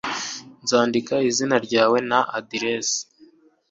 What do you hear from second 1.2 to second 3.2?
izina ryawe na aderesi